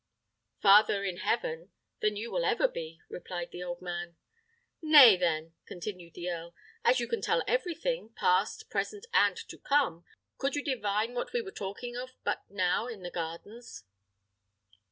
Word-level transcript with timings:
"Farther 0.63 1.03
in 1.03 1.17
heaven 1.17 1.69
than 1.99 2.15
you 2.15 2.31
will 2.31 2.43
ever 2.43 2.67
be," 2.67 3.01
replied 3.07 3.51
the 3.51 3.61
old 3.61 3.83
man. 3.83 4.15
"Nay, 4.81 5.15
then," 5.15 5.53
continued 5.67 6.15
the 6.15 6.27
earl, 6.27 6.55
"as 6.83 6.99
you 6.99 7.07
can 7.07 7.21
tell 7.21 7.43
everything, 7.47 8.09
past, 8.15 8.67
present, 8.71 9.05
and 9.13 9.37
to 9.47 9.59
come, 9.59 10.03
could 10.39 10.55
you 10.55 10.63
divine 10.63 11.13
what 11.13 11.33
we 11.33 11.41
were 11.43 11.51
talking 11.51 11.95
of 11.95 12.13
but 12.23 12.41
now 12.49 12.87
in 12.87 13.03
the 13.03 13.11
gardens?" 13.11 13.83